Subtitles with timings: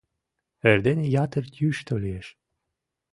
[0.69, 2.27] Эрдене ятыр йӱштӧ лиеш.